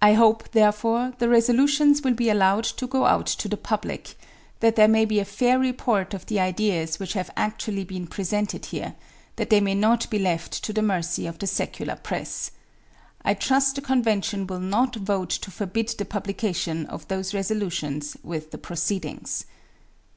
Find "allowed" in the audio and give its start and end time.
2.30-2.62